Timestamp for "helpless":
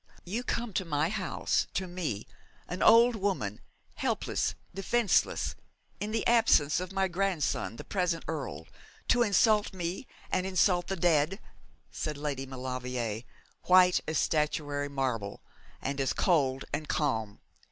3.93-4.55